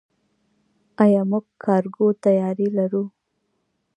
آیا 1.03 1.21
موږ 1.29 1.45
کارګو 1.63 2.05
طیارې 2.23 2.67
لرو؟ 2.77 3.03